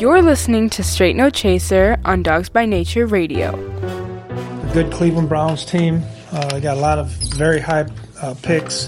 You're 0.00 0.22
listening 0.22 0.70
to 0.70 0.84
Straight 0.84 1.16
No 1.16 1.28
Chaser 1.28 1.98
on 2.04 2.22
Dogs 2.22 2.48
by 2.48 2.66
Nature 2.66 3.04
Radio. 3.04 3.48
A 3.50 4.70
good 4.72 4.92
Cleveland 4.92 5.28
Browns 5.28 5.64
team. 5.64 6.04
Uh, 6.30 6.60
got 6.60 6.76
a 6.76 6.80
lot 6.80 7.00
of 7.00 7.08
very 7.08 7.58
high 7.58 7.84
uh, 8.22 8.36
picks. 8.40 8.86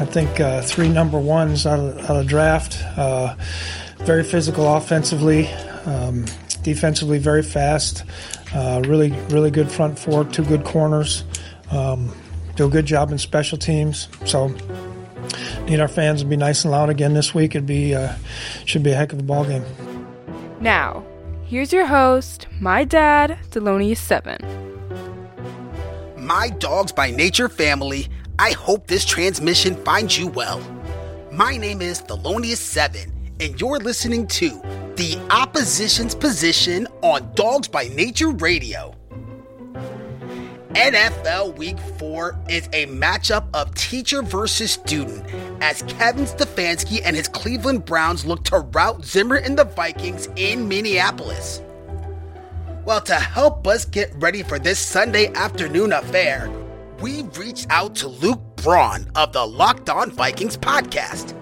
I 0.00 0.04
think 0.04 0.40
uh, 0.40 0.62
three 0.62 0.88
number 0.88 1.16
ones 1.16 1.64
out 1.64 1.78
of, 1.78 2.10
out 2.10 2.16
of 2.16 2.26
draft. 2.26 2.82
Uh, 2.98 3.36
very 3.98 4.24
physical 4.24 4.66
offensively, 4.74 5.46
um, 5.86 6.24
defensively 6.64 7.18
very 7.18 7.44
fast. 7.44 8.02
Uh, 8.52 8.82
really, 8.84 9.12
really 9.28 9.52
good 9.52 9.70
front 9.70 9.96
four, 9.96 10.24
two 10.24 10.44
good 10.44 10.64
corners. 10.64 11.22
Um, 11.70 12.12
do 12.56 12.66
a 12.66 12.68
good 12.68 12.86
job 12.86 13.12
in 13.12 13.18
special 13.18 13.58
teams. 13.58 14.08
So 14.24 14.48
need 15.66 15.78
our 15.78 15.86
fans 15.86 16.22
to 16.22 16.26
be 16.26 16.36
nice 16.36 16.64
and 16.64 16.72
loud 16.72 16.90
again 16.90 17.14
this 17.14 17.32
week. 17.32 17.54
It'd 17.54 17.64
be 17.64 17.94
uh, 17.94 18.16
should 18.64 18.82
be 18.82 18.90
a 18.90 18.96
heck 18.96 19.12
of 19.12 19.20
a 19.20 19.22
ball 19.22 19.44
game. 19.44 19.64
Now, 20.62 21.04
here's 21.44 21.72
your 21.72 21.86
host, 21.86 22.46
my 22.60 22.84
dad, 22.84 23.36
Thelonious7. 23.50 24.38
My 26.16 26.50
dogs 26.50 26.92
by 26.92 27.10
nature 27.10 27.48
family, 27.48 28.06
I 28.38 28.52
hope 28.52 28.86
this 28.86 29.04
transmission 29.04 29.74
finds 29.84 30.16
you 30.16 30.28
well. 30.28 30.60
My 31.32 31.56
name 31.56 31.82
is 31.82 32.00
Thelonious7, 32.02 33.10
and 33.40 33.60
you're 33.60 33.80
listening 33.80 34.28
to 34.28 34.50
The 34.94 35.20
Opposition's 35.30 36.14
Position 36.14 36.86
on 37.00 37.34
Dogs 37.34 37.66
by 37.66 37.88
Nature 37.88 38.30
Radio. 38.30 38.94
NFL 40.74 41.58
Week 41.58 41.78
4 41.98 42.44
is 42.48 42.66
a 42.72 42.86
matchup 42.86 43.46
of 43.52 43.74
teacher 43.74 44.22
versus 44.22 44.72
student 44.72 45.22
as 45.60 45.82
Kevin 45.82 46.24
Stefanski 46.24 47.02
and 47.04 47.14
his 47.14 47.28
Cleveland 47.28 47.84
Browns 47.84 48.24
look 48.24 48.42
to 48.44 48.58
rout 48.58 49.04
Zimmer 49.04 49.36
and 49.36 49.58
the 49.58 49.64
Vikings 49.64 50.30
in 50.34 50.66
Minneapolis. 50.68 51.60
Well, 52.86 53.02
to 53.02 53.14
help 53.14 53.66
us 53.66 53.84
get 53.84 54.14
ready 54.16 54.42
for 54.42 54.58
this 54.58 54.78
Sunday 54.78 55.30
afternoon 55.34 55.92
affair, 55.92 56.50
we've 57.02 57.36
reached 57.36 57.66
out 57.68 57.94
to 57.96 58.08
Luke 58.08 58.40
Braun 58.56 59.10
of 59.14 59.34
the 59.34 59.46
Locked 59.46 59.90
On 59.90 60.10
Vikings 60.10 60.56
podcast. 60.56 61.38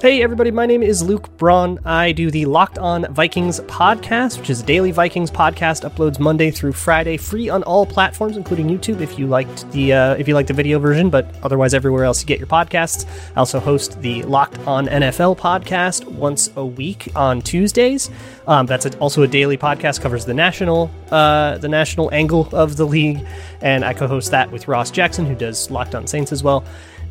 Hey, 0.00 0.22
everybody, 0.22 0.50
my 0.50 0.64
name 0.64 0.82
is 0.82 1.02
Luke 1.02 1.28
Braun. 1.36 1.78
I 1.84 2.12
do 2.12 2.30
the 2.30 2.46
Locked 2.46 2.78
On 2.78 3.04
Vikings 3.12 3.60
podcast, 3.60 4.38
which 4.38 4.48
is 4.48 4.62
a 4.62 4.64
daily 4.64 4.92
Vikings 4.92 5.30
podcast, 5.30 5.86
uploads 5.86 6.18
Monday 6.18 6.50
through 6.50 6.72
Friday, 6.72 7.18
free 7.18 7.50
on 7.50 7.62
all 7.64 7.84
platforms, 7.84 8.38
including 8.38 8.68
YouTube 8.68 9.02
if 9.02 9.18
you 9.18 9.26
liked 9.26 9.70
the 9.72 9.92
uh, 9.92 10.14
if 10.14 10.26
you 10.26 10.32
like 10.32 10.46
the 10.46 10.54
video 10.54 10.78
version, 10.78 11.10
but 11.10 11.34
otherwise 11.42 11.74
everywhere 11.74 12.04
else 12.04 12.22
you 12.22 12.26
get 12.26 12.38
your 12.38 12.48
podcasts. 12.48 13.06
I 13.36 13.40
also 13.40 13.60
host 13.60 14.00
the 14.00 14.22
Locked 14.22 14.58
On 14.60 14.86
NFL 14.86 15.36
podcast 15.36 16.06
once 16.06 16.50
a 16.56 16.64
week 16.64 17.12
on 17.14 17.42
Tuesdays. 17.42 18.10
Um, 18.46 18.64
that's 18.64 18.86
a, 18.86 18.96
also 19.00 19.22
a 19.22 19.28
daily 19.28 19.58
podcast, 19.58 20.00
covers 20.00 20.24
the 20.24 20.32
national 20.32 20.90
uh, 21.10 21.58
the 21.58 21.68
national 21.68 22.08
angle 22.14 22.48
of 22.52 22.78
the 22.78 22.86
league, 22.86 23.20
and 23.60 23.84
I 23.84 23.92
co-host 23.92 24.30
that 24.30 24.50
with 24.50 24.66
Ross 24.66 24.90
Jackson, 24.90 25.26
who 25.26 25.34
does 25.34 25.70
Locked 25.70 25.94
On 25.94 26.06
Saints 26.06 26.32
as 26.32 26.42
well. 26.42 26.64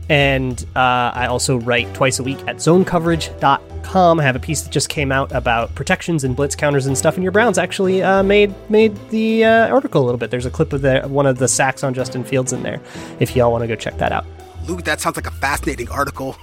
And 0.09 0.59
uh, 0.75 1.11
I 1.13 1.27
also 1.27 1.57
write 1.57 1.93
twice 1.93 2.19
a 2.19 2.23
week 2.23 2.39
at 2.47 2.57
zonecoverage.com. 2.57 4.19
I 4.19 4.23
have 4.23 4.35
a 4.35 4.39
piece 4.39 4.61
that 4.61 4.71
just 4.71 4.89
came 4.89 5.11
out 5.11 5.31
about 5.31 5.73
protections 5.75 6.23
and 6.23 6.35
blitz 6.35 6.55
counters 6.55 6.88
and 6.88 6.97
stuff. 6.97 7.13
And 7.16 7.23
your 7.23 7.31
Browns 7.31 7.57
actually 7.57 8.01
uh, 8.01 8.23
made 8.23 8.53
made 8.69 8.95
the 9.09 9.45
uh, 9.45 9.67
article 9.67 10.01
a 10.01 10.05
little 10.05 10.17
bit. 10.17 10.31
There's 10.31 10.47
a 10.47 10.51
clip 10.51 10.73
of 10.73 10.81
the, 10.81 11.01
one 11.01 11.27
of 11.27 11.38
the 11.38 11.47
sacks 11.47 11.83
on 11.83 11.93
Justin 11.93 12.23
Fields 12.23 12.53
in 12.53 12.63
there 12.63 12.81
if 13.19 13.35
y'all 13.35 13.51
want 13.51 13.61
to 13.61 13.67
go 13.67 13.75
check 13.75 13.97
that 13.99 14.11
out. 14.11 14.25
Luke, 14.67 14.83
that 14.83 14.99
sounds 14.99 15.16
like 15.16 15.27
a 15.27 15.31
fascinating 15.31 15.89
article. 15.89 16.35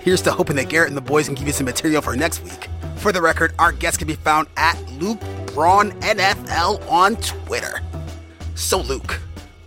Here's 0.00 0.22
to 0.22 0.32
hoping 0.32 0.56
that 0.56 0.68
Garrett 0.68 0.88
and 0.88 0.96
the 0.96 1.02
boys 1.02 1.26
can 1.26 1.34
give 1.34 1.46
you 1.46 1.52
some 1.52 1.66
material 1.66 2.00
for 2.00 2.16
next 2.16 2.42
week. 2.42 2.68
For 2.96 3.12
the 3.12 3.20
record, 3.20 3.54
our 3.58 3.72
guest 3.72 3.98
can 3.98 4.08
be 4.08 4.14
found 4.14 4.48
at 4.56 4.80
Luke 4.92 5.20
Braun 5.54 5.90
NFL 6.00 6.88
on 6.90 7.16
Twitter. 7.16 7.82
So, 8.54 8.80
Luke, 8.80 9.20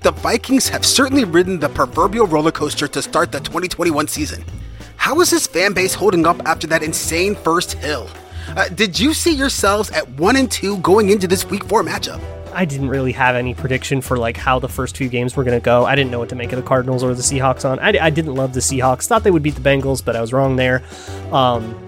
the 0.03 0.11
Vikings 0.11 0.67
have 0.67 0.85
certainly 0.85 1.23
ridden 1.23 1.59
the 1.59 1.69
proverbial 1.69 2.27
roller 2.27 2.51
coaster 2.51 2.89
to 2.89 3.01
start 3.01 3.31
the 3.31 3.39
2021 3.39 4.09
season. 4.09 4.43
How 4.97 5.21
is 5.21 5.29
this 5.29 5.47
fan 5.47 5.71
base 5.71 5.93
holding 5.93 6.25
up 6.27 6.41
after 6.45 6.67
that 6.67 6.83
insane 6.83 7.35
first 7.35 7.73
hill? 7.73 8.09
Uh, 8.49 8.67
did 8.67 8.99
you 8.99 9.13
see 9.13 9.33
yourselves 9.33 9.89
at 9.91 10.07
1 10.09 10.35
and 10.35 10.51
2 10.51 10.77
going 10.79 11.09
into 11.09 11.25
this 11.25 11.45
week 11.45 11.63
4 11.63 11.83
matchup? 11.83 12.21
I 12.53 12.65
didn't 12.65 12.89
really 12.89 13.13
have 13.13 13.37
any 13.37 13.53
prediction 13.53 14.01
for 14.01 14.17
like 14.17 14.35
how 14.35 14.59
the 14.59 14.67
first 14.67 14.97
few 14.97 15.07
games 15.07 15.37
were 15.37 15.45
going 15.45 15.59
to 15.59 15.63
go. 15.63 15.85
I 15.85 15.95
didn't 15.95 16.11
know 16.11 16.19
what 16.19 16.29
to 16.29 16.35
make 16.35 16.51
of 16.51 16.57
the 16.57 16.67
Cardinals 16.67 17.01
or 17.01 17.15
the 17.15 17.21
Seahawks 17.21 17.67
on. 17.67 17.79
I, 17.79 17.97
I 18.05 18.09
didn't 18.09 18.35
love 18.35 18.53
the 18.53 18.59
Seahawks. 18.59 19.07
Thought 19.07 19.23
they 19.23 19.31
would 19.31 19.41
beat 19.41 19.55
the 19.55 19.61
Bengals, 19.61 20.03
but 20.03 20.17
I 20.17 20.21
was 20.21 20.33
wrong 20.33 20.57
there. 20.57 20.83
Um, 21.31 21.79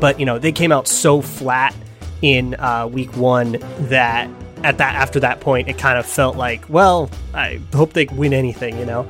but 0.00 0.18
you 0.20 0.26
know 0.26 0.38
they 0.38 0.52
came 0.52 0.72
out 0.72 0.86
so 0.88 1.22
flat 1.22 1.74
in 2.22 2.56
uh, 2.56 2.88
week 2.88 3.16
one 3.16 3.58
that 3.88 4.28
at 4.66 4.78
that 4.78 4.96
after 4.96 5.20
that 5.20 5.40
point, 5.40 5.68
it 5.68 5.78
kind 5.78 5.96
of 5.96 6.04
felt 6.04 6.36
like, 6.36 6.68
well, 6.68 7.08
I 7.32 7.60
hope 7.72 7.92
they 7.92 8.06
win 8.06 8.32
anything, 8.32 8.76
you 8.78 8.84
know. 8.84 9.08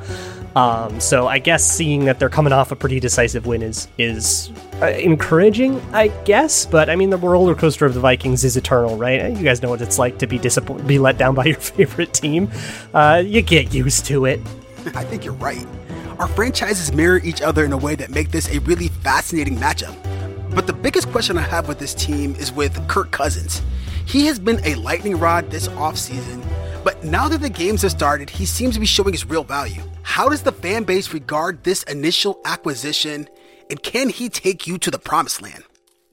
Um, 0.55 1.01
so 1.01 1.27
I 1.27 1.39
guess 1.39 1.71
seeing 1.71 2.05
that 2.05 2.19
they're 2.19 2.29
coming 2.31 2.53
off 2.53 2.73
a 2.73 2.77
pretty 2.77 3.01
decisive 3.01 3.47
win 3.47 3.63
is 3.63 3.89
is 3.99 4.51
uh, 4.81 4.87
encouraging, 4.87 5.81
I 5.93 6.09
guess. 6.25 6.67
But 6.67 6.91
I 6.91 6.97
mean, 6.97 7.09
the 7.11 7.17
roller 7.17 7.55
coaster 7.55 7.87
of 7.87 7.95
the 7.95 8.01
Vikings 8.01 8.45
is 8.45 8.57
eternal, 8.57 8.97
right? 8.97 9.35
You 9.35 9.43
guys 9.43 9.63
know 9.63 9.71
what 9.71 9.81
it's 9.81 9.99
like 9.99 10.19
to 10.19 10.27
be 10.27 10.39
disappointed, 10.39 10.87
be 10.87 10.99
let 10.99 11.17
down 11.17 11.35
by 11.35 11.45
your 11.53 11.59
favorite 11.59 12.13
team. 12.13 12.51
Uh, 12.93 13.23
you 13.25 13.41
get 13.41 13.73
used 13.73 14.05
to 14.07 14.27
it. 14.27 14.41
I 14.95 15.05
think 15.05 15.25
you're 15.25 15.35
right. 15.35 15.67
Our 16.19 16.29
franchises 16.29 16.93
mirror 16.93 17.21
each 17.23 17.41
other 17.43 17.65
in 17.65 17.73
a 17.73 17.79
way 17.79 17.95
that 17.95 18.11
make 18.11 18.31
this 18.31 18.49
a 18.55 18.61
really 18.61 18.89
fascinating 18.89 19.57
matchup. 19.57 19.95
But 20.55 20.67
the 20.67 20.73
biggest 20.73 21.09
question 21.09 21.37
I 21.37 21.43
have 21.43 21.69
with 21.69 21.79
this 21.79 21.93
team 21.95 22.35
is 22.37 22.53
with 22.53 22.89
Kirk 22.89 23.11
Cousins. 23.11 23.63
He 24.07 24.27
has 24.27 24.39
been 24.39 24.61
a 24.65 24.77
lightning 24.77 25.19
rod 25.19 25.51
this 25.51 25.67
offseason, 25.69 26.41
but 26.85 27.03
now 27.03 27.29
that 27.29 27.41
the 27.41 27.51
games 27.51 27.83
have 27.83 27.91
started, 27.91 28.31
he 28.31 28.47
seems 28.47 28.75
to 28.75 28.81
be 28.81 28.87
showing 28.87 29.13
his 29.13 29.29
real 29.29 29.43
value. 29.43 29.83
How 30.03 30.29
does 30.29 30.43
the 30.43 30.53
fan 30.53 30.85
base 30.85 31.13
regard 31.13 31.65
this 31.65 31.83
initial 31.83 32.41
acquisition, 32.45 33.29
and 33.69 33.83
can 33.83 34.09
he 34.09 34.29
take 34.29 34.65
you 34.65 34.79
to 34.79 34.93
the 34.93 34.99
promised 34.99 35.43
land? 35.43 35.65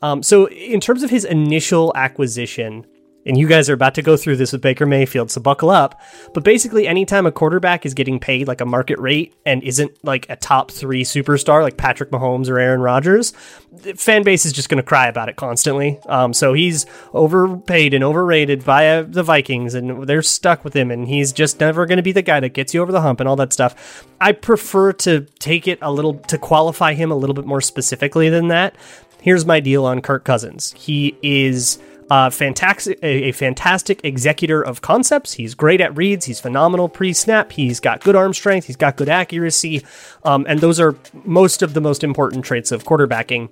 Um, 0.01 0.23
so, 0.23 0.49
in 0.49 0.79
terms 0.79 1.03
of 1.03 1.11
his 1.11 1.23
initial 1.23 1.93
acquisition, 1.95 2.85
and 3.25 3.37
you 3.37 3.47
guys 3.47 3.69
are 3.69 3.73
about 3.73 3.95
to 3.95 4.01
go 4.01 4.17
through 4.17 4.37
this 4.37 4.51
with 4.51 4.61
Baker 4.61 4.85
Mayfield, 4.85 5.31
so 5.31 5.41
buckle 5.41 5.69
up. 5.69 6.01
But 6.33 6.43
basically, 6.43 6.87
anytime 6.87 7.25
a 7.25 7.31
quarterback 7.31 7.85
is 7.85 7.93
getting 7.93 8.19
paid 8.19 8.47
like 8.47 8.61
a 8.61 8.65
market 8.65 8.99
rate 8.99 9.33
and 9.45 9.63
isn't 9.63 10.03
like 10.03 10.29
a 10.29 10.35
top 10.35 10.71
three 10.71 11.03
superstar 11.03 11.61
like 11.61 11.77
Patrick 11.77 12.11
Mahomes 12.11 12.49
or 12.49 12.59
Aaron 12.59 12.81
Rodgers, 12.81 13.33
the 13.71 13.93
fan 13.93 14.23
base 14.23 14.45
is 14.45 14.53
just 14.53 14.69
going 14.69 14.77
to 14.77 14.87
cry 14.87 15.07
about 15.07 15.29
it 15.29 15.35
constantly. 15.35 15.99
Um, 16.07 16.33
so 16.33 16.53
he's 16.53 16.85
overpaid 17.13 17.93
and 17.93 18.03
overrated 18.03 18.61
via 18.61 19.03
the 19.03 19.23
Vikings, 19.23 19.73
and 19.73 20.07
they're 20.07 20.21
stuck 20.21 20.63
with 20.63 20.75
him, 20.75 20.91
and 20.91 21.07
he's 21.07 21.31
just 21.31 21.59
never 21.59 21.85
going 21.85 21.97
to 21.97 22.03
be 22.03 22.11
the 22.11 22.21
guy 22.21 22.39
that 22.39 22.49
gets 22.49 22.73
you 22.73 22.81
over 22.81 22.91
the 22.91 23.01
hump 23.01 23.19
and 23.19 23.29
all 23.29 23.35
that 23.37 23.53
stuff. 23.53 24.05
I 24.19 24.31
prefer 24.31 24.93
to 24.93 25.21
take 25.39 25.67
it 25.67 25.79
a 25.81 25.91
little 25.91 26.15
to 26.15 26.37
qualify 26.37 26.93
him 26.93 27.11
a 27.11 27.15
little 27.15 27.33
bit 27.33 27.45
more 27.45 27.61
specifically 27.61 28.29
than 28.29 28.49
that. 28.49 28.75
Here's 29.21 29.45
my 29.45 29.61
deal 29.61 29.85
on 29.85 30.01
Kirk 30.01 30.25
Cousins. 30.25 30.73
He 30.73 31.17
is 31.21 31.79
uh, 32.13 32.29
fantastic, 32.29 32.99
a, 33.01 33.29
a, 33.29 33.31
fantastic 33.31 33.99
executor 34.03 34.61
of 34.61 34.81
concepts. 34.81 35.33
He's 35.33 35.55
great 35.55 35.81
at 35.81 35.97
reads. 35.97 36.25
He's 36.25 36.39
phenomenal 36.39 36.87
pre-snap. 36.87 37.51
He's 37.51 37.79
got 37.79 38.01
good 38.01 38.15
arm 38.15 38.35
strength. 38.35 38.67
He's 38.67 38.75
got 38.75 38.97
good 38.97 39.09
accuracy, 39.09 39.83
um, 40.23 40.45
and 40.47 40.59
those 40.59 40.79
are 40.79 40.95
most 41.25 41.63
of 41.63 41.73
the 41.73 41.81
most 41.81 42.03
important 42.03 42.45
traits 42.45 42.71
of 42.71 42.83
quarterbacking. 42.83 43.49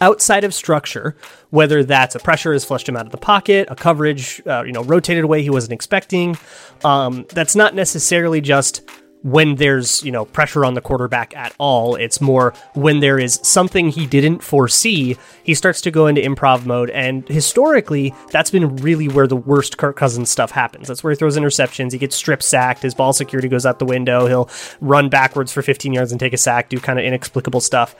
Outside 0.00 0.44
of 0.44 0.54
structure, 0.54 1.14
whether 1.50 1.84
that's 1.84 2.14
a 2.14 2.20
pressure 2.20 2.54
has 2.54 2.64
flushed 2.64 2.88
him 2.88 2.96
out 2.96 3.04
of 3.04 3.12
the 3.12 3.18
pocket, 3.18 3.68
a 3.70 3.76
coverage, 3.76 4.40
uh, 4.46 4.62
you 4.64 4.72
know, 4.72 4.84
rotated 4.84 5.24
away 5.24 5.42
he 5.42 5.50
wasn't 5.50 5.74
expecting, 5.74 6.38
um, 6.84 7.26
that's 7.34 7.54
not 7.54 7.74
necessarily 7.74 8.40
just 8.40 8.88
when 9.22 9.56
there's 9.56 10.02
you 10.04 10.12
know 10.12 10.24
pressure 10.24 10.64
on 10.64 10.74
the 10.74 10.80
quarterback 10.80 11.34
at 11.36 11.54
all 11.58 11.96
it's 11.96 12.20
more 12.20 12.54
when 12.74 13.00
there 13.00 13.18
is 13.18 13.40
something 13.42 13.88
he 13.88 14.06
didn't 14.06 14.42
foresee 14.42 15.16
he 15.42 15.54
starts 15.54 15.80
to 15.80 15.90
go 15.90 16.06
into 16.06 16.20
improv 16.20 16.66
mode. 16.66 16.90
And 16.90 17.26
historically 17.28 18.14
that's 18.30 18.50
been 18.50 18.76
really 18.76 19.08
where 19.08 19.26
the 19.26 19.36
worst 19.36 19.78
kirk 19.78 19.96
cousins 19.96 20.30
stuff 20.30 20.50
happens. 20.50 20.88
That's 20.88 21.02
where 21.02 21.12
he 21.12 21.16
throws 21.16 21.36
interceptions 21.36 21.92
he 21.92 21.98
gets 21.98 22.16
strip 22.16 22.42
sacked 22.42 22.82
his 22.82 22.94
ball 22.94 23.12
security 23.12 23.48
goes 23.48 23.66
out 23.66 23.78
the 23.78 23.84
window 23.84 24.26
he'll 24.26 24.50
run 24.80 25.08
backwards 25.08 25.52
for 25.52 25.62
15 25.62 25.92
yards 25.92 26.12
and 26.12 26.20
take 26.20 26.32
a 26.32 26.38
sack 26.38 26.68
do 26.68 26.78
kind 26.78 26.98
of 26.98 27.04
inexplicable 27.04 27.60
stuff. 27.60 27.94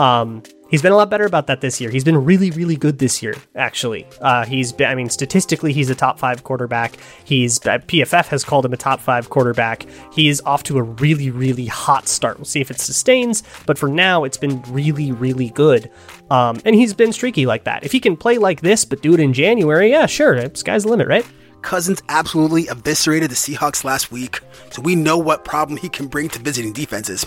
Um, 0.00 0.42
He's 0.74 0.82
been 0.82 0.90
a 0.90 0.96
lot 0.96 1.08
better 1.08 1.24
about 1.24 1.46
that 1.46 1.60
this 1.60 1.80
year. 1.80 1.88
He's 1.88 2.02
been 2.02 2.24
really, 2.24 2.50
really 2.50 2.74
good 2.74 2.98
this 2.98 3.22
year, 3.22 3.36
actually. 3.54 4.08
Uh, 4.20 4.44
he's 4.44 4.72
been, 4.72 4.88
I 4.88 4.96
mean, 4.96 5.08
statistically, 5.08 5.72
he's 5.72 5.88
a 5.88 5.94
top 5.94 6.18
five 6.18 6.42
quarterback. 6.42 6.96
He's, 7.22 7.64
uh, 7.64 7.78
PFF 7.78 8.26
has 8.26 8.42
called 8.42 8.66
him 8.66 8.72
a 8.72 8.76
top 8.76 8.98
five 8.98 9.30
quarterback. 9.30 9.86
He 10.12 10.28
is 10.28 10.42
off 10.44 10.64
to 10.64 10.78
a 10.78 10.82
really, 10.82 11.30
really 11.30 11.66
hot 11.66 12.08
start. 12.08 12.38
We'll 12.38 12.46
see 12.46 12.60
if 12.60 12.72
it 12.72 12.80
sustains, 12.80 13.44
but 13.66 13.78
for 13.78 13.88
now, 13.88 14.24
it's 14.24 14.36
been 14.36 14.62
really, 14.62 15.12
really 15.12 15.50
good. 15.50 15.92
Um, 16.28 16.60
and 16.64 16.74
he's 16.74 16.92
been 16.92 17.12
streaky 17.12 17.46
like 17.46 17.62
that. 17.62 17.84
If 17.84 17.92
he 17.92 18.00
can 18.00 18.16
play 18.16 18.38
like 18.38 18.60
this, 18.60 18.84
but 18.84 19.00
do 19.00 19.14
it 19.14 19.20
in 19.20 19.32
January, 19.32 19.90
yeah, 19.90 20.06
sure, 20.06 20.52
sky's 20.56 20.82
the 20.82 20.88
limit, 20.88 21.06
right? 21.06 21.24
Cousins 21.62 22.02
absolutely 22.08 22.66
eviscerated 22.66 23.30
the 23.30 23.36
Seahawks 23.36 23.84
last 23.84 24.10
week, 24.10 24.40
so 24.72 24.82
we 24.82 24.96
know 24.96 25.18
what 25.18 25.44
problem 25.44 25.76
he 25.76 25.88
can 25.88 26.08
bring 26.08 26.28
to 26.30 26.40
visiting 26.40 26.72
defenses. 26.72 27.24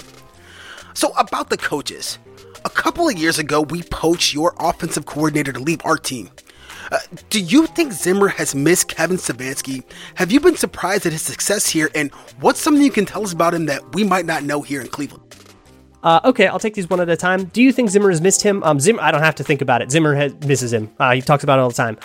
So, 0.94 1.14
about 1.16 1.50
the 1.50 1.58
coaches. 1.58 2.20
A 2.66 2.70
couple 2.70 3.08
of 3.08 3.18
years 3.18 3.40
ago, 3.40 3.62
we 3.62 3.84
poached 3.84 4.34
your 4.34 4.56
offensive 4.60 5.06
coordinator 5.06 5.54
to 5.54 5.60
leave 5.60 5.82
our 5.86 5.98
team. 5.98 6.30
Uh, 6.92 7.00
do 7.30 7.40
you 7.40 7.68
think 7.68 7.92
Zimmer 7.92 8.28
has 8.30 8.56
missed 8.56 8.88
Kevin 8.88 9.18
Stefanski? 9.18 9.84
Have 10.16 10.32
you 10.32 10.40
been 10.40 10.56
surprised 10.56 11.06
at 11.06 11.12
his 11.12 11.22
success 11.22 11.68
here? 11.68 11.90
And 11.94 12.14
what's 12.40 12.60
something 12.62 12.82
you 12.82 12.92
can 12.92 13.06
tell 13.06 13.24
us 13.24 13.34
about 13.34 13.54
him 13.54 13.66
that 13.66 13.94
we 13.94 14.04
might 14.04 14.26
not 14.26 14.44
know 14.44 14.62
here 14.62 14.82
in 14.82 14.88
Cleveland? 14.88 15.24
Uh, 16.04 16.22
okay, 16.24 16.48
I'll 16.48 16.60
take 16.60 16.76
these 16.76 16.90
one 16.90 17.02
at 17.02 17.10
a 17.10 17.18
time. 17.18 17.46
Do 17.46 17.62
you 17.62 17.74
think 17.74 17.90
Zimmer 17.90 18.10
has 18.10 18.22
missed 18.22 18.42
him? 18.42 18.64
Um, 18.64 18.80
Zimmer, 18.80 19.02
I 19.02 19.12
don't 19.12 19.24
have 19.24 19.36
to 19.36 19.44
think 19.44 19.62
about 19.62 19.82
it. 19.82 19.92
Zimmer 19.92 20.16
has, 20.16 20.34
misses 20.46 20.72
him. 20.72 20.90
Uh, 21.00 21.14
he 21.14 21.22
talks 21.22 21.44
about 21.44 21.60
it 21.60 21.64
all 21.64 21.70
the 21.70 21.76
time. 21.76 21.98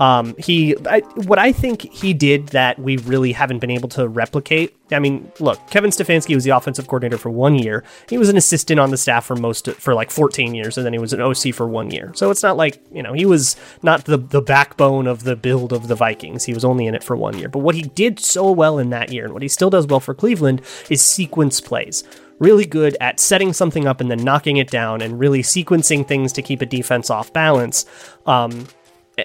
Um, 0.00 0.34
he, 0.38 0.76
I, 0.86 1.00
what 1.00 1.38
I 1.38 1.52
think 1.52 1.82
he 1.82 2.14
did 2.14 2.48
that 2.48 2.78
we 2.78 2.96
really 2.98 3.32
haven't 3.32 3.58
been 3.58 3.70
able 3.70 3.88
to 3.90 4.08
replicate. 4.08 4.76
I 4.90 4.98
mean, 4.98 5.30
look, 5.40 5.58
Kevin 5.70 5.90
Stefanski 5.90 6.34
was 6.34 6.44
the 6.44 6.50
offensive 6.50 6.86
coordinator 6.86 7.18
for 7.18 7.30
one 7.30 7.54
year. 7.56 7.84
He 8.08 8.18
was 8.18 8.28
an 8.28 8.36
assistant 8.36 8.80
on 8.80 8.90
the 8.90 8.96
staff 8.96 9.24
for 9.24 9.36
most 9.36 9.68
for 9.72 9.94
like 9.94 10.10
14 10.10 10.54
years, 10.54 10.76
and 10.76 10.84
then 10.84 10.92
he 10.92 10.98
was 10.98 11.12
an 11.12 11.20
OC 11.20 11.54
for 11.54 11.66
one 11.66 11.90
year. 11.90 12.12
So 12.14 12.30
it's 12.30 12.42
not 12.42 12.56
like 12.56 12.82
you 12.92 13.02
know 13.02 13.12
he 13.12 13.26
was 13.26 13.56
not 13.82 14.04
the 14.04 14.16
the 14.16 14.42
backbone 14.42 15.06
of 15.06 15.24
the 15.24 15.36
build 15.36 15.72
of 15.72 15.88
the 15.88 15.94
Vikings. 15.94 16.44
He 16.44 16.54
was 16.54 16.64
only 16.64 16.86
in 16.86 16.94
it 16.94 17.04
for 17.04 17.16
one 17.16 17.38
year. 17.38 17.48
But 17.48 17.60
what 17.60 17.74
he 17.74 17.82
did 17.82 18.20
so 18.20 18.50
well 18.50 18.78
in 18.78 18.90
that 18.90 19.12
year, 19.12 19.24
and 19.24 19.32
what 19.32 19.42
he 19.42 19.48
still 19.48 19.70
does 19.70 19.86
well 19.86 20.00
for 20.00 20.14
Cleveland, 20.14 20.62
is 20.90 21.02
sequence 21.02 21.60
plays 21.60 22.04
really 22.38 22.66
good 22.66 22.96
at 23.00 23.20
setting 23.20 23.52
something 23.52 23.86
up 23.86 24.00
and 24.00 24.10
then 24.10 24.22
knocking 24.24 24.56
it 24.56 24.68
down 24.68 25.00
and 25.00 25.20
really 25.20 25.42
sequencing 25.42 26.06
things 26.06 26.32
to 26.32 26.42
keep 26.42 26.60
a 26.60 26.66
defense 26.66 27.08
off 27.08 27.32
balance. 27.32 27.86
Um, 28.26 28.66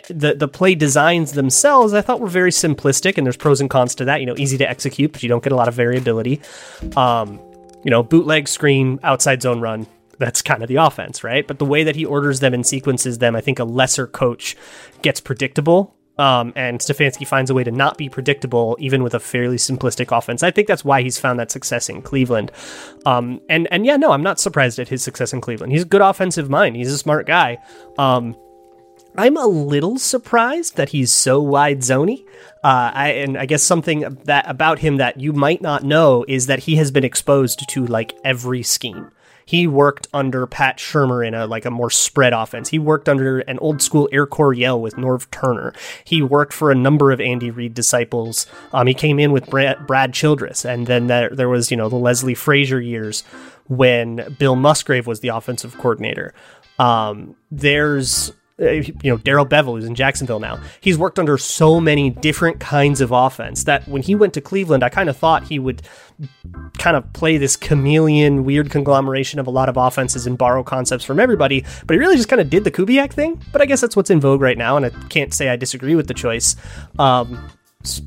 the 0.08 0.34
the 0.34 0.48
play 0.48 0.76
designs 0.76 1.34
themselves 1.34 1.94
I 1.94 2.02
thought 2.02 2.20
were 2.20 2.28
very 2.28 2.52
simplistic 2.52 3.18
and 3.18 3.26
there's 3.26 3.38
pros 3.38 3.62
and 3.62 3.70
cons 3.70 3.96
to 3.96 4.06
that. 4.06 4.20
You 4.20 4.26
know, 4.26 4.36
easy 4.38 4.58
to 4.58 4.70
execute, 4.70 5.12
but 5.12 5.24
you 5.24 5.30
don't 5.30 5.44
get 5.44 5.54
a 5.54 5.56
lot 5.56 5.68
of 5.68 5.74
variability. 5.74 6.42
Um, 6.96 7.40
you 7.84 7.92
know, 7.92 8.04
bootleg 8.04 8.48
screen, 8.48 9.00
outside 9.04 9.42
zone 9.42 9.62
run. 9.62 9.88
That's 10.20 10.42
kind 10.42 10.64
of 10.64 10.68
the 10.68 10.78
offense, 10.78 11.24
right? 11.24 11.48
But 11.48 11.60
the 11.60 11.66
way 11.66 11.84
that 11.84 11.96
he 11.96 12.04
orders 12.04 12.40
them 12.40 12.54
and 12.54 12.66
sequences 12.66 13.20
them, 13.20 13.36
I 13.36 13.42
think 13.42 13.60
a 13.60 13.64
lesser 13.64 14.08
coach 14.08 14.58
gets 15.02 15.22
predictable. 15.22 15.96
Um, 16.18 16.52
and 16.56 16.80
Stefanski 16.80 17.28
finds 17.28 17.52
a 17.52 17.54
way 17.54 17.64
to 17.64 17.72
not 17.72 17.98
be 17.98 18.10
predictable, 18.10 18.76
even 18.80 19.04
with 19.04 19.14
a 19.14 19.20
fairly 19.20 19.58
simplistic 19.58 20.16
offense. 20.16 20.42
I 20.42 20.50
think 20.50 20.68
that's 20.68 20.84
why 20.84 21.04
he's 21.04 21.20
found 21.20 21.40
that 21.40 21.52
success 21.52 21.90
in 21.90 22.02
Cleveland. 22.02 22.52
Um, 23.06 23.40
and 23.50 23.68
and 23.72 23.86
yeah, 23.86 23.98
no, 23.98 24.12
I'm 24.12 24.24
not 24.24 24.40
surprised 24.40 24.80
at 24.80 24.88
his 24.88 25.04
success 25.04 25.32
in 25.32 25.42
Cleveland. 25.42 25.72
He's 25.72 25.84
a 25.84 25.86
good 25.86 26.02
offensive 26.02 26.50
mind. 26.50 26.76
He's 26.76 26.92
a 26.92 26.98
smart 26.98 27.28
guy. 27.28 27.60
Um, 28.00 28.36
I'm 29.18 29.36
a 29.36 29.48
little 29.48 29.98
surprised 29.98 30.78
that 30.78 30.90
he's 30.90 31.12
so 31.12 31.42
wide 31.42 31.80
zony. 31.80 32.24
Uh, 32.64 32.92
I, 32.94 33.10
and 33.10 33.38
I 33.38 33.48
guess 33.48 33.64
something 33.64 34.02
that 34.26 34.48
about 34.48 34.80
him 34.80 34.98
that 34.98 35.20
you 35.20 35.34
might 35.34 35.62
not 35.62 35.84
know 35.84 36.24
is 36.28 36.46
that 36.46 36.60
he 36.60 36.76
has 36.76 36.92
been 36.92 37.04
exposed 37.04 37.68
to 37.68 37.86
like 37.86 38.14
every 38.24 38.62
scheme. 38.62 39.12
He 39.44 39.66
worked 39.66 40.10
under 40.14 40.46
Pat 40.46 40.78
Shurmur 40.78 41.26
in 41.26 41.34
a 41.34 41.48
like 41.48 41.64
a 41.66 41.72
more 41.72 41.90
spread 41.90 42.34
offense. 42.34 42.70
He 42.70 42.80
worked 42.80 43.08
under 43.08 43.40
an 43.40 43.58
old 43.60 43.82
school 43.82 44.10
Air 44.12 44.28
Coryell 44.28 44.82
with 44.82 44.96
Norv 44.96 45.32
Turner. 45.32 45.74
He 46.04 46.22
worked 46.22 46.52
for 46.52 46.70
a 46.70 46.76
number 46.76 47.12
of 47.12 47.22
Andy 47.22 47.50
Reid 47.50 47.74
disciples. 47.74 48.46
Um, 48.74 48.88
he 48.88 48.94
came 48.94 49.20
in 49.20 49.32
with 49.32 49.48
Brad, 49.48 50.14
Childress, 50.14 50.66
and 50.66 50.86
then 50.86 51.08
there, 51.08 51.30
there 51.30 51.50
was 51.50 51.72
you 51.72 51.78
know 51.78 51.88
the 51.88 51.96
Leslie 51.96 52.36
Frazier 52.36 52.82
years 52.82 53.24
when 53.68 54.36
Bill 54.38 54.58
Musgrave 54.58 55.08
was 55.08 55.22
the 55.22 55.30
offensive 55.30 55.78
coordinator. 55.78 56.34
Um, 56.78 57.36
there's 57.50 58.34
you 58.60 58.96
know 59.04 59.18
Darrell 59.18 59.46
Bevell, 59.46 59.76
who's 59.76 59.86
in 59.86 59.96
Jacksonville 59.96 60.40
now. 60.40 60.60
He's 60.82 60.98
worked 60.98 61.20
under 61.20 61.38
so 61.38 61.80
many 61.80 62.10
different 62.10 62.60
kinds 62.60 63.02
of 63.02 63.12
offense 63.12 63.66
that 63.66 63.88
when 63.88 64.02
he 64.02 64.16
went 64.16 64.34
to 64.34 64.42
Cleveland, 64.42 64.84
I 64.84 64.90
kind 64.90 65.10
of 65.10 65.18
thought 65.18 65.44
he 65.44 65.60
would 65.60 65.82
kind 66.80 66.98
of 66.98 67.12
play 67.14 67.38
this 67.38 67.56
chameleon, 67.56 68.44
weird 68.44 68.72
conglomeration 68.72 69.40
of 69.40 69.48
a 69.48 69.52
lot 69.52 69.70
of 69.70 69.78
offenses 69.78 70.26
and 70.26 70.38
borrow 70.38 70.64
concepts 70.64 71.04
from 71.04 71.20
everybody. 71.20 71.64
But 71.86 71.94
he 71.94 72.00
really 72.00 72.16
just 72.16 72.30
kind 72.30 72.42
of 72.42 72.50
did 72.50 72.64
the 72.64 72.72
Kubiak 72.72 73.14
thing. 73.14 73.42
But 73.52 73.62
I 73.62 73.66
guess 73.66 73.82
that's 73.82 73.96
what's 73.96 74.10
in 74.10 74.20
vogue 74.20 74.42
right 74.42 74.58
now, 74.58 74.78
and 74.78 74.86
I 74.86 74.90
can't 75.10 75.34
say 75.34 75.50
I 75.50 75.56
disagree 75.56 75.96
with 75.96 76.08
the 76.08 76.14
choice. 76.16 76.56
Um, 76.98 77.52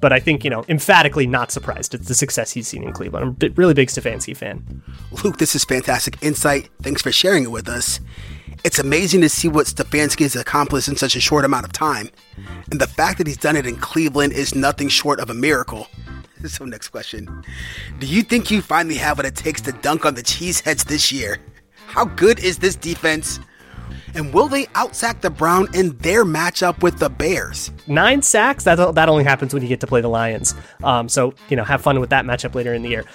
but 0.01 0.13
I 0.13 0.21
think, 0.21 0.45
you 0.45 0.51
know, 0.51 0.65
emphatically 0.69 1.27
not 1.27 1.53
surprised 1.53 1.95
at 1.95 2.05
the 2.05 2.15
success 2.15 2.51
he's 2.51 2.69
seen 2.69 2.83
in 2.83 2.93
Cleveland. 2.93 3.37
I'm 3.41 3.51
a 3.51 3.53
really 3.55 3.73
big 3.73 3.89
Stefanski 3.89 4.37
fan. 4.37 4.83
Luke, 5.25 5.39
this 5.39 5.55
is 5.55 5.65
fantastic 5.65 6.19
insight. 6.23 6.69
Thanks 6.83 7.03
for 7.03 7.13
sharing 7.13 7.45
it 7.45 7.51
with 7.51 7.69
us. 7.69 8.01
It's 8.63 8.79
amazing 8.79 9.23
to 9.23 9.29
see 9.29 9.49
what 9.49 9.67
Stefanski 9.67 10.23
has 10.23 10.37
accomplished 10.37 10.89
in 10.89 10.97
such 10.97 11.17
a 11.17 11.21
short 11.21 11.45
amount 11.45 11.65
of 11.65 11.73
time. 11.73 12.11
And 12.71 12.81
the 12.81 12.87
fact 12.87 13.19
that 13.19 13.27
he's 13.27 13.39
done 13.39 13.57
it 13.57 13.67
in 13.67 13.77
Cleveland 13.77 14.35
is 14.35 14.55
nothing 14.55 14.89
short 14.89 15.21
of 15.21 15.31
a 15.31 15.35
miracle. 15.35 15.89
So, 16.47 16.65
next 16.65 16.89
question 16.89 17.45
Do 17.99 18.07
you 18.07 18.23
think 18.23 18.51
you 18.51 18.63
finally 18.63 18.95
have 18.95 19.19
what 19.19 19.27
it 19.27 19.37
takes 19.37 19.61
to 19.61 19.73
dunk 19.73 20.07
on 20.07 20.15
the 20.15 20.23
Cheeseheads 20.23 20.85
this 20.87 21.13
year? 21.13 21.39
How 21.87 22.07
good 22.07 22.39
is 22.39 22.57
this 22.57 22.77
defense? 22.77 23.41
And 24.15 24.33
will 24.33 24.49
they 24.49 24.67
outsack 24.67 25.21
the 25.21 25.31
Brown 25.31 25.69
in 25.75 25.97
their 25.99 26.25
matchup 26.25 26.83
with 26.83 26.99
the 26.99 27.09
Bears? 27.09 27.71
Nine 27.87 28.23
sacks? 28.23 28.65
That, 28.65 28.95
that 28.95 29.09
only 29.09 29.25
happens 29.25 29.55
when 29.55 29.63
you 29.63 29.69
get 29.69 29.81
to 29.81 29.87
play 29.87 30.01
the 30.01 30.09
Lions. 30.09 30.55
Um, 30.83 31.09
so, 31.09 31.35
you 31.49 31.57
know, 31.57 31.65
have 31.65 31.83
fun 31.83 32.01
with 32.01 32.11
that 32.11 32.25
matchup 32.25 32.55
later 32.55 32.75
in 32.75 32.83
the 32.83 32.89
year. 32.89 33.05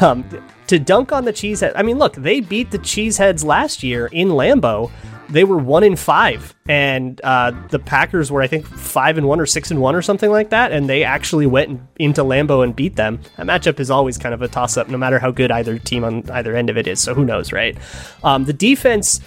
Um, 0.00 0.24
to 0.68 0.78
dunk 0.78 1.12
on 1.12 1.24
the 1.24 1.32
Cheeseheads, 1.32 1.72
I 1.74 1.82
mean, 1.82 1.98
look, 1.98 2.14
they 2.14 2.40
beat 2.40 2.70
the 2.70 2.78
Cheeseheads 2.78 3.44
last 3.44 3.82
year 3.82 4.06
in 4.06 4.28
Lambeau. 4.28 4.90
They 5.28 5.44
were 5.44 5.58
one 5.58 5.82
in 5.82 5.96
five, 5.96 6.54
and 6.68 7.20
uh, 7.24 7.52
the 7.70 7.78
Packers 7.78 8.30
were, 8.30 8.42
I 8.42 8.46
think, 8.46 8.64
five 8.64 9.18
and 9.18 9.26
one 9.26 9.40
or 9.40 9.46
six 9.46 9.70
and 9.70 9.80
one 9.80 9.94
or 9.94 10.02
something 10.02 10.30
like 10.30 10.50
that. 10.50 10.70
And 10.70 10.88
they 10.88 11.02
actually 11.02 11.46
went 11.46 11.80
into 11.96 12.22
Lambeau 12.22 12.62
and 12.62 12.74
beat 12.76 12.96
them. 12.96 13.20
That 13.36 13.46
matchup 13.46 13.80
is 13.80 13.90
always 13.90 14.18
kind 14.18 14.34
of 14.34 14.42
a 14.42 14.48
toss 14.48 14.76
up, 14.76 14.88
no 14.88 14.98
matter 14.98 15.18
how 15.18 15.30
good 15.30 15.50
either 15.50 15.78
team 15.78 16.04
on 16.04 16.28
either 16.30 16.54
end 16.54 16.70
of 16.70 16.76
it 16.76 16.86
is. 16.86 17.00
So 17.00 17.12
who 17.12 17.24
knows, 17.24 17.52
right? 17.52 17.76
Um, 18.22 18.44
the 18.44 18.52
defense 18.52 19.20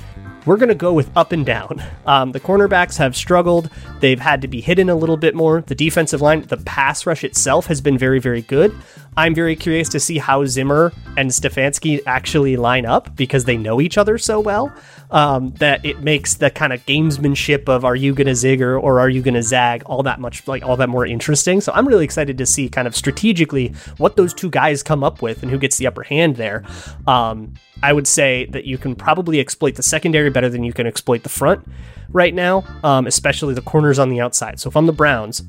we're 0.45 0.57
going 0.57 0.69
to 0.69 0.75
go 0.75 0.93
with 0.93 1.15
up 1.17 1.31
and 1.31 1.45
down. 1.45 1.83
Um, 2.05 2.31
the 2.31 2.39
cornerbacks 2.39 2.97
have 2.97 3.15
struggled. 3.15 3.69
They've 3.99 4.19
had 4.19 4.41
to 4.41 4.47
be 4.47 4.61
hidden 4.61 4.89
a 4.89 4.95
little 4.95 5.17
bit 5.17 5.35
more. 5.35 5.61
The 5.61 5.75
defensive 5.75 6.21
line, 6.21 6.41
the 6.41 6.57
pass 6.57 7.05
rush 7.05 7.23
itself 7.23 7.67
has 7.67 7.81
been 7.81 7.99
very, 7.99 8.19
very 8.19 8.41
good. 8.41 8.75
I'm 9.15 9.35
very 9.35 9.55
curious 9.55 9.89
to 9.89 9.99
see 9.99 10.17
how 10.17 10.45
Zimmer 10.45 10.91
and 11.17 11.29
Stefanski 11.29 12.01
actually 12.07 12.57
line 12.57 12.87
up 12.87 13.15
because 13.15 13.45
they 13.45 13.57
know 13.57 13.79
each 13.79 13.95
other 13.95 14.17
so 14.17 14.39
well 14.39 14.73
um, 15.11 15.51
that 15.55 15.85
it 15.85 16.01
makes 16.01 16.35
the 16.35 16.49
kind 16.49 16.73
of 16.73 16.85
gamesmanship 16.85 17.67
of 17.67 17.83
are 17.83 17.95
you 17.95 18.13
going 18.13 18.27
to 18.27 18.35
zig 18.35 18.61
or, 18.61 18.79
or 18.79 18.99
are 18.99 19.09
you 19.09 19.21
going 19.21 19.33
to 19.33 19.43
zag 19.43 19.83
all 19.85 20.03
that 20.03 20.19
much 20.19 20.47
like 20.47 20.63
all 20.63 20.77
that 20.77 20.89
more 20.89 21.05
interesting. 21.05 21.61
So 21.61 21.71
I'm 21.73 21.87
really 21.87 22.05
excited 22.05 22.37
to 22.37 22.45
see 22.45 22.69
kind 22.69 22.87
of 22.87 22.95
strategically 22.95 23.73
what 23.97 24.15
those 24.15 24.33
two 24.33 24.49
guys 24.49 24.83
come 24.83 25.03
up 25.03 25.21
with 25.21 25.43
and 25.43 25.51
who 25.51 25.57
gets 25.57 25.77
the 25.77 25.87
upper 25.87 26.03
hand 26.03 26.37
there. 26.37 26.63
Um, 27.07 27.53
I 27.81 27.93
would 27.93 28.07
say 28.07 28.45
that 28.47 28.65
you 28.65 28.77
can 28.77 28.95
probably 28.95 29.39
exploit 29.39 29.75
the 29.75 29.83
secondary 29.83 30.29
better 30.29 30.49
than 30.49 30.63
you 30.63 30.73
can 30.73 30.87
exploit 30.87 31.23
the 31.23 31.29
front 31.29 31.65
right 32.11 32.33
now, 32.33 32.63
um, 32.83 33.07
especially 33.07 33.53
the 33.53 33.61
corners 33.61 33.99
on 33.99 34.09
the 34.09 34.19
outside. 34.19 34.59
So 34.59 34.69
if 34.69 34.75
I'm 34.75 34.85
the 34.85 34.93
Browns, 34.93 35.43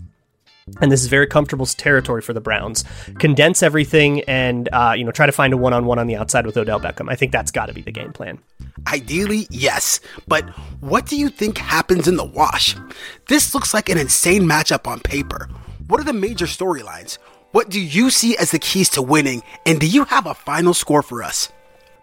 and 0.81 0.93
this 0.93 1.03
is 1.03 1.09
very 1.09 1.27
comfortable 1.27 1.67
territory 1.67 2.23
for 2.23 2.33
the 2.33 2.41
Browns. 2.41 2.85
Condense 3.19 3.63
everything 3.63 4.23
and 4.23 4.69
uh, 4.73 4.95
you 4.97 5.05
know 5.05 5.11
try 5.11 5.27
to 5.27 5.33
find 5.33 5.53
a 5.53 5.57
one-on-one 5.57 5.99
on 5.99 6.07
the 6.07 6.17
outside 6.17 6.47
with 6.47 6.57
Odell 6.57 6.81
Beckham. 6.81 7.11
I 7.11 7.17
think 7.17 7.33
that's 7.33 7.51
got 7.51 7.67
to 7.67 7.73
be 7.73 7.83
the 7.83 7.93
game 7.93 8.13
plan. 8.13 8.39
Ideally, 8.87 9.47
yes, 9.51 10.01
but 10.29 10.49
what 10.81 11.07
do 11.07 11.17
you 11.17 11.29
think 11.29 11.59
happens 11.59 12.09
in 12.09 12.17
the 12.17 12.25
wash? 12.25 12.77
This 13.29 13.55
looks 13.55 13.75
like 13.75 13.89
an 13.89 13.99
insane 13.99 14.43
matchup 14.43 14.87
on 14.87 15.01
paper. 15.01 15.49
What 15.89 16.01
are 16.01 16.05
the 16.05 16.13
major 16.13 16.47
storylines? 16.47 17.19
What 17.53 17.69
do 17.69 17.81
you 17.81 18.11
see 18.11 18.37
as 18.37 18.53
the 18.53 18.61
keys 18.61 18.89
to 18.91 19.03
winning? 19.03 19.43
And 19.67 19.81
do 19.81 19.87
you 19.87 20.05
have 20.05 20.27
a 20.27 20.35
final 20.35 20.73
score 20.73 21.03
for 21.03 21.23
us? 21.23 21.51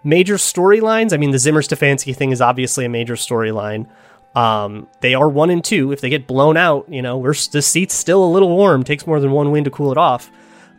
Major 0.08 0.36
storylines. 0.36 1.12
I 1.12 1.18
mean, 1.18 1.32
the 1.32 1.38
Zimmer 1.38 1.62
Stefanski 1.62 2.16
thing 2.16 2.32
is 2.32 2.40
obviously 2.40 2.86
a 2.86 2.90
major 2.90 3.16
storyline. 3.16 3.88
Um, 4.36 4.88
they 5.02 5.16
are 5.16 5.28
one 5.28 5.50
and 5.50 5.62
two. 5.62 5.92
If 5.92 6.00
they 6.00 6.10
get 6.10 6.28
blown 6.28 6.56
out, 6.56 6.88
you 6.88 7.02
know, 7.02 7.18
we're 7.18 7.34
the 7.52 7.62
seat's 7.62 7.94
still 7.94 8.24
a 8.24 8.32
little 8.32 8.56
warm. 8.56 8.86
Takes 8.86 9.06
more 9.06 9.20
than 9.20 9.32
one 9.32 9.52
win 9.52 9.66
to 9.66 9.70
cool 9.70 9.92
it 9.92 9.98
off. 9.98 10.32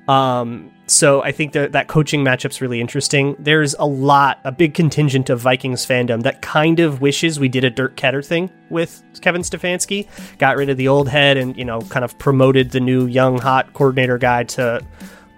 Um, 0.08 0.73
so 0.87 1.23
I 1.23 1.32
think 1.32 1.52
that 1.52 1.73
that 1.73 1.88
coaching 1.88 2.25
matchup's 2.25 2.62
really 2.62 2.80
interesting. 2.80 3.37
There's 3.38 3.75
a 3.75 3.85
lot, 3.85 4.38
a 4.44 4.50
big 4.50 4.73
contingent 4.73 5.28
of 5.28 5.40
Vikings 5.40 5.85
fandom 5.85 6.23
that 6.23 6.40
kind 6.40 6.80
of 6.80 7.02
wishes 7.02 7.38
we 7.38 7.50
did 7.50 7.64
a 7.64 7.68
Dirk 7.70 7.97
Koetter 7.97 8.25
thing 8.25 8.50
with 8.70 9.02
Kevin 9.20 9.42
Stefanski, 9.42 10.08
got 10.38 10.56
rid 10.56 10.70
of 10.70 10.78
the 10.78 10.88
old 10.88 11.08
head, 11.08 11.37
and 11.37 11.54
you 11.58 11.64
know, 11.66 11.82
kind 11.82 12.04
of 12.04 12.18
promoted 12.18 12.70
the 12.70 12.80
new 12.80 13.06
young 13.06 13.37
hot 13.37 13.75
coordinator 13.75 14.16
guy 14.16 14.44
to 14.44 14.80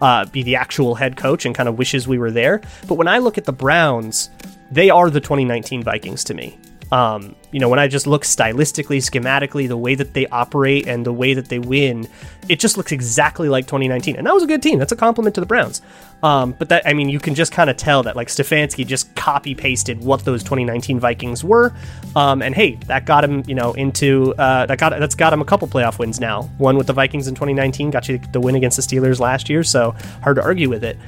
uh, 0.01 0.25
be 0.27 0.43
the 0.43 0.57
actual 0.57 0.95
head 0.95 1.17
coach 1.17 1.45
and 1.45 1.55
kind 1.55 1.69
of 1.69 1.79
wishes 1.79 2.09
we 2.09 2.19
were 2.19 2.31
there. 2.31 2.61
But 2.89 2.95
when 2.95 3.09
I 3.09 3.19
look 3.19 3.39
at 3.39 3.45
the 3.45 3.53
Browns, 3.53 4.31
they 4.71 4.91
are 4.91 5.11
the 5.11 5.21
2019 5.21 5.83
Vikings 5.83 6.25
to 6.25 6.35
me. 6.35 6.59
Um, 6.93 7.37
you 7.53 7.61
know, 7.61 7.69
when 7.69 7.79
I 7.79 7.89
just 7.89 8.07
look 8.07 8.23
stylistically, 8.23 8.99
schematically, 8.99 9.69
the 9.69 9.77
way 9.77 9.95
that 9.95 10.15
they 10.15 10.27
operate 10.27 10.87
and 10.87 11.07
the 11.07 11.13
way 11.13 11.35
that 11.35 11.49
they 11.49 11.59
win, 11.59 12.09
it 12.49 12.59
just 12.59 12.77
looks 12.77 12.93
exactly 12.93 13.49
like 13.49 13.67
2019. 13.67 14.17
And 14.17 14.27
that 14.27 14.35
was 14.35 14.43
a 14.43 14.47
good 14.47 14.63
team. 14.63 14.79
That's 14.79 14.93
a 14.93 14.97
compliment 14.97 15.35
to 15.37 15.41
the 15.41 15.47
Browns. 15.47 15.83
Um, 16.23 16.55
but 16.59 16.69
that, 16.69 16.87
I 16.87 16.93
mean, 16.93 17.09
you 17.09 17.19
can 17.19 17.35
just 17.35 17.53
kind 17.53 17.71
of 17.71 17.77
tell 17.77 18.03
that 18.03 18.17
like 18.17 18.29
Stefanski 18.29 18.87
just 18.87 19.15
copy 19.15 19.55
pasted 19.55 20.01
what 20.01 20.25
those 20.25 20.43
2019 20.43 21.01
Vikings 21.01 21.43
were. 21.45 21.73
Um, 22.17 22.43
and 22.43 22.55
hey, 22.55 22.75
that 22.87 23.07
got 23.07 23.25
him, 23.25 23.45
you 23.47 23.55
know, 23.55 23.73
into 23.73 24.35
uh, 24.35 24.67
that 24.67 24.79
got 24.79 24.99
that's 24.99 25.15
got 25.15 25.33
him 25.33 25.41
a 25.41 25.45
couple 25.45 25.67
playoff 25.69 25.99
wins 25.99 26.21
now. 26.21 26.43
One 26.59 26.77
with 26.77 26.87
the 26.87 26.93
Vikings 26.93 27.29
in 27.29 27.35
2019, 27.35 27.91
got 27.91 28.09
you 28.09 28.19
the 28.33 28.41
win 28.41 28.55
against 28.55 28.77
the 28.77 28.83
Steelers 28.83 29.21
last 29.21 29.49
year. 29.49 29.63
So 29.63 29.95
hard 30.23 30.37
to 30.37 30.43
argue 30.43 30.69
with 30.69 30.85
it. 30.85 30.99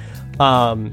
Um, 0.41 0.93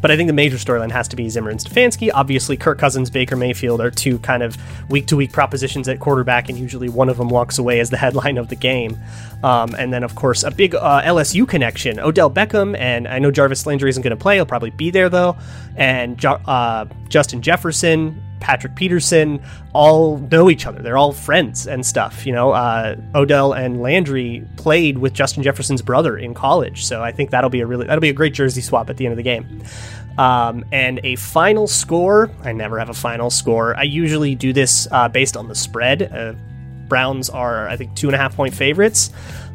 but 0.00 0.10
I 0.10 0.16
think 0.16 0.28
the 0.28 0.32
major 0.32 0.56
storyline 0.56 0.90
has 0.90 1.08
to 1.08 1.16
be 1.16 1.28
Zimmer 1.28 1.50
and 1.50 1.60
Stefanski. 1.60 2.10
Obviously, 2.12 2.56
Kirk 2.56 2.78
Cousins, 2.78 3.10
Baker 3.10 3.36
Mayfield 3.36 3.80
are 3.80 3.90
two 3.90 4.18
kind 4.20 4.42
of 4.42 4.56
week 4.90 5.06
to 5.06 5.16
week 5.16 5.32
propositions 5.32 5.88
at 5.88 6.00
quarterback, 6.00 6.48
and 6.48 6.58
usually 6.58 6.88
one 6.88 7.08
of 7.08 7.16
them 7.16 7.28
walks 7.28 7.58
away 7.58 7.80
as 7.80 7.90
the 7.90 7.96
headline 7.96 8.38
of 8.38 8.48
the 8.48 8.56
game. 8.56 8.98
Um, 9.42 9.74
and 9.76 9.92
then, 9.92 10.02
of 10.02 10.14
course, 10.14 10.42
a 10.42 10.50
big 10.50 10.74
uh, 10.74 11.02
LSU 11.02 11.48
connection 11.48 12.00
Odell 12.00 12.30
Beckham, 12.30 12.76
and 12.78 13.06
I 13.06 13.18
know 13.18 13.30
Jarvis 13.30 13.66
Landry 13.66 13.90
isn't 13.90 14.02
going 14.02 14.16
to 14.16 14.22
play. 14.22 14.36
He'll 14.36 14.46
probably 14.46 14.70
be 14.70 14.90
there, 14.90 15.08
though. 15.08 15.36
And 15.76 16.22
uh, 16.24 16.86
Justin 17.08 17.42
Jefferson, 17.42 18.20
Patrick 18.40 18.74
Peterson 18.74 19.42
all 19.72 20.18
know 20.18 20.50
each 20.50 20.66
other. 20.66 20.82
They're 20.82 20.98
all 20.98 21.12
friends 21.12 21.66
and 21.66 21.84
stuff. 21.84 22.26
You 22.26 22.32
know, 22.32 22.52
uh, 22.52 22.96
Odell 23.14 23.52
and 23.52 23.80
Landry 23.80 24.46
played 24.56 24.98
with 24.98 25.12
Justin 25.12 25.42
Jefferson's 25.42 25.82
brother 25.82 26.16
in 26.16 26.34
college, 26.34 26.84
so 26.84 27.02
I 27.02 27.12
think 27.12 27.30
that'll 27.30 27.50
be 27.50 27.60
a 27.60 27.66
really 27.66 27.86
that'll 27.86 28.00
be 28.00 28.08
a 28.08 28.14
great 28.14 28.34
jersey 28.34 28.60
swap 28.60 28.90
at 28.90 28.96
the 28.96 29.06
end 29.06 29.12
of 29.12 29.16
the 29.16 29.22
game. 29.22 29.62
Um, 30.18 30.64
and 30.72 30.98
a 31.04 31.14
final 31.16 31.68
score. 31.68 32.30
I 32.42 32.52
never 32.52 32.78
have 32.78 32.90
a 32.90 32.94
final 32.94 33.30
score. 33.30 33.76
I 33.76 33.84
usually 33.84 34.34
do 34.34 34.52
this 34.52 34.88
uh, 34.90 35.08
based 35.08 35.36
on 35.36 35.46
the 35.46 35.54
spread. 35.54 36.02
Uh, 36.02 36.34
Browns 36.88 37.30
are, 37.30 37.68
I 37.68 37.76
think, 37.76 37.94
two 37.94 38.08
and 38.08 38.14
a 38.16 38.18
half 38.18 38.34
point 38.34 38.54
favorites. 38.54 39.10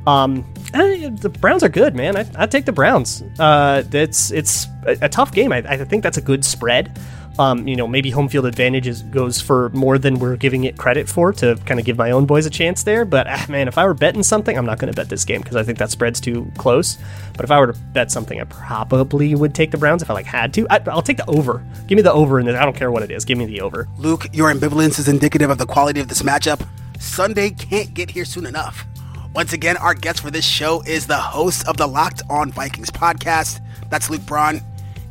Um, 0.07 0.53
eh, 0.73 1.09
the 1.09 1.29
Browns 1.29 1.63
are 1.63 1.69
good, 1.69 1.95
man. 1.95 2.15
I, 2.15 2.25
I 2.35 2.45
take 2.45 2.65
the 2.65 2.71
Browns. 2.71 3.21
Uh, 3.39 3.83
it's 3.91 4.31
it's 4.31 4.67
a, 4.85 4.97
a 5.03 5.09
tough 5.09 5.33
game. 5.33 5.51
I, 5.51 5.57
I 5.57 5.77
think 5.83 6.03
that's 6.03 6.17
a 6.17 6.21
good 6.21 6.45
spread 6.45 6.97
um, 7.39 7.67
you 7.67 7.75
know, 7.75 7.87
maybe 7.87 8.11
home 8.11 8.29
field 8.29 8.45
advantage 8.45 8.87
is, 8.87 9.01
goes 9.03 9.41
for 9.41 9.69
more 9.69 9.97
than 9.97 10.19
we're 10.19 10.35
giving 10.35 10.65
it 10.65 10.77
credit 10.77 11.09
for 11.09 11.33
to 11.33 11.55
kind 11.65 11.79
of 11.79 11.85
give 11.85 11.97
my 11.97 12.11
own 12.11 12.25
boys 12.25 12.45
a 12.45 12.49
chance 12.49 12.83
there. 12.83 13.05
But 13.05 13.27
ah, 13.27 13.45
man, 13.49 13.67
if 13.67 13.77
I 13.77 13.85
were 13.85 13.93
betting 13.93 14.23
something, 14.23 14.57
I'm 14.57 14.65
not 14.65 14.77
going 14.79 14.91
to 14.91 14.95
bet 14.95 15.09
this 15.09 15.25
game 15.25 15.41
because 15.41 15.55
I 15.55 15.63
think 15.63 15.79
that 15.79 15.89
spread's 15.89 16.21
too 16.21 16.51
close. 16.57 16.97
But 17.35 17.43
if 17.43 17.51
I 17.51 17.59
were 17.59 17.67
to 17.67 17.79
bet 17.79 18.11
something, 18.11 18.39
I 18.39 18.43
probably 18.43 19.33
would 19.33 19.55
take 19.55 19.71
the 19.71 19.77
Browns 19.77 20.03
if 20.03 20.09
I 20.09 20.13
like 20.13 20.25
had 20.25 20.53
to. 20.53 20.67
I, 20.69 20.77
will 20.77 21.01
take 21.01 21.17
the 21.17 21.29
over. 21.29 21.65
Give 21.87 21.95
me 21.95 22.01
the 22.01 22.13
over 22.13 22.39
and. 22.39 22.49
I 22.53 22.65
don't 22.65 22.75
care 22.75 22.91
what 22.91 23.03
it 23.03 23.11
is. 23.11 23.25
Give 23.25 23.37
me 23.37 23.45
the 23.45 23.61
over. 23.61 23.87
Luke, 23.97 24.27
your 24.31 24.53
ambivalence 24.53 24.99
is 24.99 25.07
indicative 25.07 25.49
of 25.49 25.57
the 25.57 25.65
quality 25.65 25.99
of 25.99 26.07
this 26.07 26.21
matchup. 26.21 26.67
Sunday 26.99 27.49
can't 27.49 27.93
get 27.93 28.11
here 28.11 28.25
soon 28.25 28.45
enough. 28.45 28.85
Once 29.33 29.51
again, 29.51 29.75
our 29.77 29.95
guest 29.95 30.21
for 30.21 30.29
this 30.29 30.45
show 30.45 30.81
is 30.83 31.07
the 31.07 31.17
host 31.17 31.67
of 31.67 31.77
the 31.77 31.87
Locked 31.87 32.21
On 32.29 32.51
Vikings 32.51 32.91
podcast. 32.91 33.59
That's 33.89 34.09
Luke 34.09 34.25
Braun. 34.27 34.61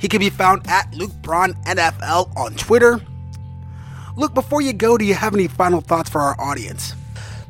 He 0.03 0.09
can 0.09 0.19
be 0.19 0.31
found 0.31 0.67
at 0.67 0.93
Luke 0.95 1.13
Braun 1.23 1.55
NFL 1.65 2.37
on 2.37 2.57
Twitter. 2.57 3.01
Luke, 4.17 4.35
before 4.35 4.61
you 4.61 4.73
go, 4.73 4.99
do 4.99 5.05
you 5.05 5.15
have 5.15 5.33
any 5.33 5.47
final 5.47 5.81
thoughts 5.81 6.11
for 6.11 6.21
our 6.21 6.39
audience? 6.41 6.97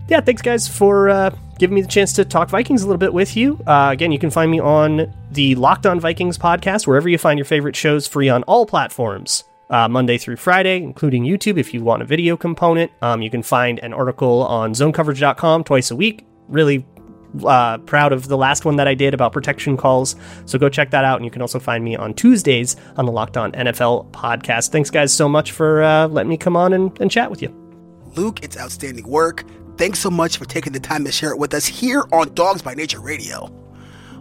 Yeah, 0.06 0.20
thanks 0.20 0.42
guys 0.42 0.68
for 0.68 1.08
uh, 1.08 1.34
giving 1.58 1.76
me 1.76 1.80
the 1.80 1.88
chance 1.88 2.12
to 2.12 2.26
talk 2.26 2.50
Vikings 2.50 2.82
a 2.82 2.86
little 2.86 2.98
bit 2.98 3.14
with 3.14 3.38
you. 3.38 3.58
Uh, 3.66 3.88
again, 3.90 4.12
you 4.12 4.18
can 4.18 4.28
find 4.28 4.50
me 4.50 4.60
on 4.60 5.14
the 5.30 5.54
Locked 5.54 5.86
On 5.86 5.98
Vikings 5.98 6.36
podcast, 6.36 6.86
wherever 6.86 7.08
you 7.08 7.16
find 7.16 7.38
your 7.38 7.46
favorite 7.46 7.74
shows, 7.74 8.06
free 8.06 8.28
on 8.28 8.42
all 8.42 8.66
platforms. 8.66 9.44
Uh, 9.70 9.88
Monday 9.88 10.18
through 10.18 10.36
Friday, 10.36 10.76
including 10.76 11.24
YouTube 11.24 11.56
if 11.56 11.72
you 11.72 11.82
want 11.82 12.02
a 12.02 12.04
video 12.04 12.36
component. 12.36 12.92
Um, 13.00 13.22
you 13.22 13.30
can 13.30 13.42
find 13.42 13.78
an 13.78 13.94
article 13.94 14.42
on 14.42 14.74
zonecoverage.com 14.74 15.64
twice 15.64 15.90
a 15.90 15.96
week. 15.96 16.26
Really 16.48 16.84
uh, 17.44 17.78
proud 17.78 18.12
of 18.12 18.28
the 18.28 18.36
last 18.36 18.64
one 18.64 18.76
that 18.76 18.88
I 18.88 18.94
did 18.94 19.14
about 19.14 19.32
protection 19.32 19.76
calls. 19.76 20.16
So 20.46 20.58
go 20.58 20.68
check 20.68 20.90
that 20.90 21.04
out. 21.04 21.16
And 21.16 21.24
you 21.24 21.30
can 21.30 21.42
also 21.42 21.58
find 21.58 21.84
me 21.84 21.96
on 21.96 22.14
Tuesdays 22.14 22.76
on 22.96 23.06
the 23.06 23.12
Locked 23.12 23.36
On 23.36 23.52
NFL 23.52 24.10
podcast. 24.10 24.70
Thanks, 24.70 24.90
guys, 24.90 25.12
so 25.12 25.28
much 25.28 25.52
for 25.52 25.82
uh, 25.82 26.08
letting 26.08 26.30
me 26.30 26.36
come 26.36 26.56
on 26.56 26.72
and, 26.72 26.98
and 27.00 27.10
chat 27.10 27.30
with 27.30 27.42
you. 27.42 27.54
Luke, 28.14 28.42
it's 28.42 28.58
outstanding 28.58 29.08
work. 29.08 29.44
Thanks 29.78 29.98
so 29.98 30.10
much 30.10 30.36
for 30.36 30.44
taking 30.44 30.72
the 30.72 30.80
time 30.80 31.04
to 31.04 31.12
share 31.12 31.30
it 31.30 31.38
with 31.38 31.54
us 31.54 31.66
here 31.66 32.04
on 32.12 32.34
Dogs 32.34 32.60
by 32.62 32.74
Nature 32.74 33.00
Radio. 33.00 33.50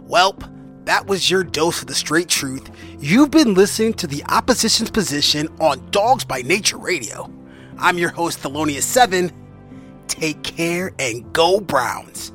Welp, 0.08 0.48
that 0.86 1.06
was 1.06 1.30
your 1.30 1.44
dose 1.44 1.82
of 1.82 1.88
the 1.88 1.94
straight 1.94 2.28
truth. 2.28 2.70
You've 2.98 3.30
been 3.30 3.54
listening 3.54 3.94
to 3.94 4.06
the 4.06 4.24
opposition's 4.28 4.90
position 4.90 5.48
on 5.60 5.90
Dogs 5.90 6.24
by 6.24 6.42
Nature 6.42 6.78
Radio. 6.78 7.30
I'm 7.78 7.98
your 7.98 8.10
host, 8.10 8.40
Thelonious7. 8.42 9.30
Take 10.08 10.42
care 10.42 10.92
and 10.98 11.32
go 11.32 11.60
Browns. 11.60 12.32